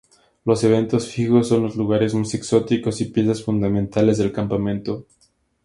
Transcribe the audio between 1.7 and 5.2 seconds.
lugares más exóticos y piezas fundamentales del campeonato.